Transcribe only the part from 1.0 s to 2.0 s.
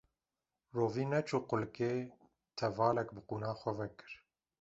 neçû qulikê